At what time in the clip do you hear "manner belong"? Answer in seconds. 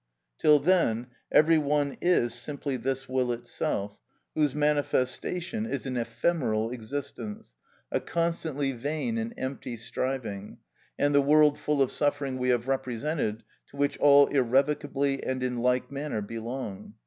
15.91-16.95